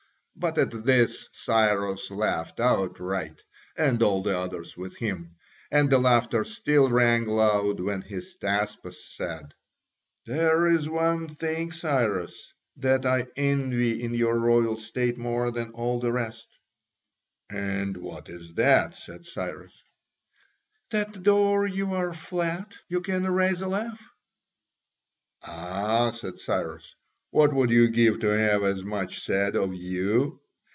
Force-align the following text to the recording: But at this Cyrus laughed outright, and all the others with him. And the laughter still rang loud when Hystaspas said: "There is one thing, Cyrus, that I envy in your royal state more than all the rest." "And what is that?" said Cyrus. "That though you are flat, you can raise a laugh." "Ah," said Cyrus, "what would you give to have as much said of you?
But 0.33 0.57
at 0.57 0.71
this 0.85 1.29
Cyrus 1.33 2.09
laughed 2.09 2.59
outright, 2.59 3.43
and 3.77 4.01
all 4.01 4.23
the 4.23 4.35
others 4.35 4.75
with 4.75 4.95
him. 4.97 5.35
And 5.69 5.87
the 5.91 5.99
laughter 5.99 6.43
still 6.45 6.89
rang 6.89 7.25
loud 7.27 7.79
when 7.79 8.01
Hystaspas 8.01 9.05
said: 9.15 9.53
"There 10.25 10.65
is 10.67 10.89
one 10.89 11.27
thing, 11.27 11.71
Cyrus, 11.71 12.53
that 12.77 13.05
I 13.05 13.27
envy 13.35 14.01
in 14.01 14.15
your 14.15 14.35
royal 14.35 14.77
state 14.79 15.19
more 15.19 15.51
than 15.51 15.73
all 15.73 15.99
the 15.99 16.11
rest." 16.11 16.47
"And 17.51 17.95
what 17.97 18.27
is 18.27 18.55
that?" 18.55 18.97
said 18.97 19.27
Cyrus. 19.27 19.83
"That 20.89 21.23
though 21.23 21.65
you 21.65 21.93
are 21.93 22.13
flat, 22.15 22.73
you 22.89 23.01
can 23.01 23.27
raise 23.31 23.61
a 23.61 23.67
laugh." 23.67 24.01
"Ah," 25.43 26.09
said 26.09 26.39
Cyrus, 26.39 26.95
"what 27.33 27.53
would 27.53 27.69
you 27.69 27.87
give 27.87 28.19
to 28.19 28.27
have 28.27 28.61
as 28.61 28.83
much 28.83 29.23
said 29.23 29.55
of 29.55 29.73
you? 29.73 30.37